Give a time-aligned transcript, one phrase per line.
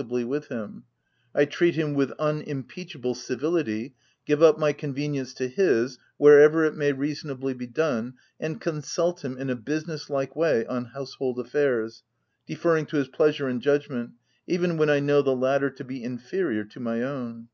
[0.00, 0.84] 331 ably with him:
[1.34, 6.74] I treat him with unimpeachable civility, give up my convenience to his, where ever it
[6.74, 12.02] may reasonably be done, and consult him in a business like way on household affairs,
[12.46, 14.12] deferring to his pleasure and judgment,
[14.46, 17.48] even when I know the latter to be inferior to my own.